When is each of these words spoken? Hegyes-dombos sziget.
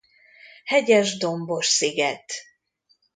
Hegyes-dombos 0.65 1.65
sziget. 1.67 2.27